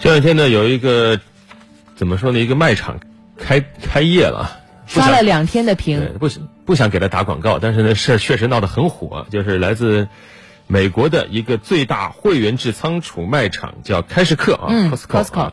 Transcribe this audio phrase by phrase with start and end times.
[0.00, 1.18] 这两天呢，有一个
[1.96, 2.38] 怎么说呢？
[2.38, 3.00] 一个卖场
[3.38, 10.08] 开开业了，刷了两天的屏，不想不想给他打广告，但是呢，事确实闹得很火，就是来自
[10.66, 15.52] 美国的一个最大会员制仓储卖场，叫开市客啊，Costco。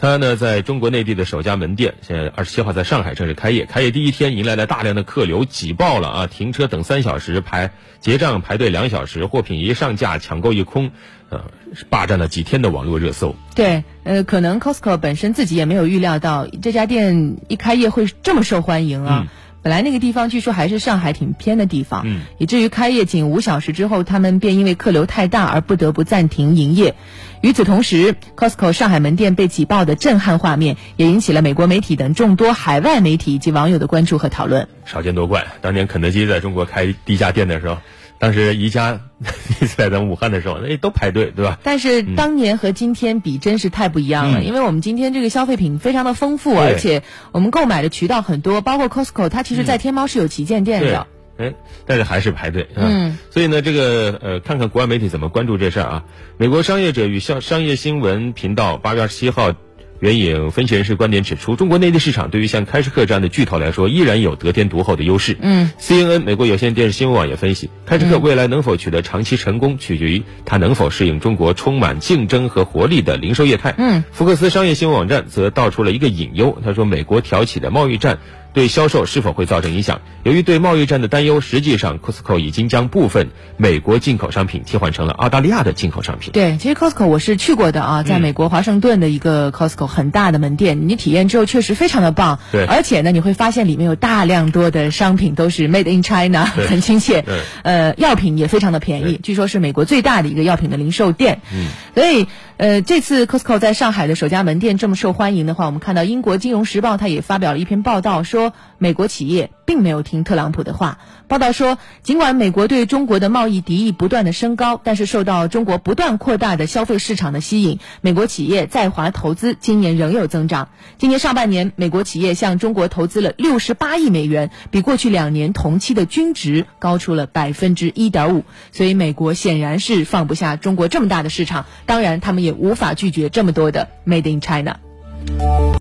[0.00, 3.66] 它呢，在中国内地的首家门店，现在二十七号在上海正式开业。
[3.66, 6.26] 开业第一天，迎来了大量的客流，挤爆了啊！
[6.28, 10.92] 停车等三小时，排结账排队两小时，货品一上架抢购一空，
[11.30, 11.46] 呃，
[11.90, 13.34] 霸占了几天的网络热搜。
[13.56, 19.26] 对，呃，可能 Costco 本身自己也没有预料到这家店一开业会这么受欢迎啊。
[19.68, 26.94] 本来那个地方据说还是上海挺偏的地方，嗯，以至于开业仅五小时之后，他们便因为客流太大而不得不暂停营业。
[27.42, 34.66] 与此同时，Costco 上海门店被挤爆的震撼画面，也引起了美国媒体等众多海外媒体以及网友的关注和讨论。
[34.86, 37.76] 少见多怪，当年肯德基在中国开第一家店的时候。
[38.18, 39.00] 当时宜家
[39.76, 41.58] 在咱武汉的时候，那都排队，对吧？
[41.62, 44.42] 但是当年和今天比，真是太不一样了。
[44.42, 51.06] 因为我们今天这个消费品非常的丰富，而且我们购买的渠道很多，包括 Costco，它其实在天猫是有旗舰店的。
[51.36, 51.54] 哎，
[51.86, 52.68] 但是还是排队。
[52.74, 53.16] 嗯。
[53.30, 56.04] 所以呢，这个呃，看看国外媒体怎么关注这事儿啊？
[56.36, 59.54] 美国商业者与商商业新闻频道八月二十七号。
[60.00, 65.36] 援引分析人士观点指出，中国内地市场对于像开市客这样的巨头来说，依然有得天独厚的优势。
[65.40, 73.74] 嗯，CNN 美国有线电视新闻网也分析，开市客未来能否取得长期成功，取决于它能否适应中国充满竞争和活力的零售业态。
[73.76, 78.18] 嗯，福克斯商业新闻网站则道出了一个隐忧，他说，美国挑起的贸易战。
[78.54, 80.00] 对销售是否会造成影响？
[80.24, 86.32] 由于对贸易战的担忧，实际上 Costco 已经将部分美国进口商品替换成了澳大利亚的进口商品。
[86.32, 92.40] 对，其实 Costco 我是去过的啊，在美国华盛顿的一个 Costco 很大的门店，你体验之后确实非常的棒。
[92.50, 97.22] 对，而且呢，你会发现里面有大量多的商品都是 Made in China，很亲切。
[97.22, 101.42] 对，呃，药品也非常的便宜，据说是美国最大的一个药品的零售店。
[101.54, 102.26] 嗯，所以
[102.58, 110.98] 呃，这次 Costco 在上海的首家门店这么受欢迎的话，我们看到英国金融时报它也发表了一篇报道说，美国企业并没有听特朗普的话。
[111.28, 120.70] 报道说，尽管美国对中国的贸易敌意不断的升高，但是受到中国不断扩大的消费市场的吸引，美国企业在华投资今年仍有增长。
[120.98, 128.42] 今年上半年，美国企业向中国投资了六十八亿美元，比过去两年同期的均值高出了百分之一点五。
[128.72, 135.68] 所以，美国显然是放不下中国这么大的市场，当然，他们也也无法拒绝这么多的 Made in China。